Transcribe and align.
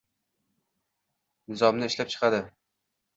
nizomni 1.51 1.91
ishlab 1.91 2.09
chiqadi 2.15 2.41